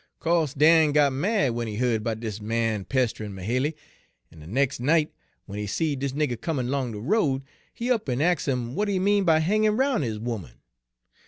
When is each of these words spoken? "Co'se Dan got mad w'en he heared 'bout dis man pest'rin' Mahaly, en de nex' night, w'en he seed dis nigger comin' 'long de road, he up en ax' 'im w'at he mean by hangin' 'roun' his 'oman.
"Co'se 0.19 0.55
Dan 0.55 0.93
got 0.93 1.13
mad 1.13 1.49
w'en 1.49 1.67
he 1.67 1.75
heared 1.75 2.03
'bout 2.03 2.19
dis 2.21 2.41
man 2.41 2.85
pest'rin' 2.85 3.35
Mahaly, 3.35 3.75
en 4.31 4.39
de 4.39 4.47
nex' 4.47 4.79
night, 4.79 5.13
w'en 5.45 5.59
he 5.61 5.67
seed 5.67 5.99
dis 5.99 6.13
nigger 6.13 6.41
comin' 6.41 6.69
'long 6.71 6.91
de 6.91 6.99
road, 6.99 7.43
he 7.71 7.91
up 7.91 8.09
en 8.09 8.19
ax' 8.19 8.47
'im 8.47 8.69
w'at 8.69 8.87
he 8.87 8.97
mean 8.97 9.25
by 9.25 9.37
hangin' 9.37 9.77
'roun' 9.77 10.01
his 10.01 10.17
'oman. 10.17 10.53